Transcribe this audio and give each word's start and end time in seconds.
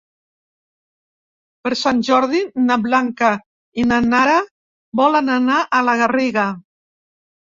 Per 1.65 1.71
Sant 1.81 1.99
Jordi 2.07 2.39
na 2.69 2.77
Blanca 2.85 3.29
i 3.83 3.85
na 3.89 3.99
Nara 4.05 4.39
volen 5.01 5.29
anar 5.35 5.59
a 5.81 5.83
la 5.91 5.95
Garriga. 6.01 6.47